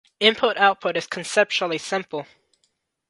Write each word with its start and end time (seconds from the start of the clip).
Input-output 0.19 0.97
is 0.97 1.05
conceptually 1.05 1.77
simple. 1.77 2.25